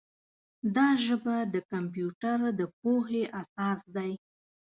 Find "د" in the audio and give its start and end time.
1.53-1.55, 2.59-2.61